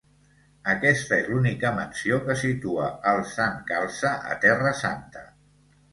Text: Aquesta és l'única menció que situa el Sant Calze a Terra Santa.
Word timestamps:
Aquesta 0.71 1.19
és 1.23 1.27
l'única 1.33 1.71
menció 1.75 2.19
que 2.29 2.37
situa 2.43 2.89
el 3.15 3.21
Sant 3.35 3.61
Calze 3.71 4.15
a 4.33 4.39
Terra 4.47 4.77
Santa. 4.85 5.23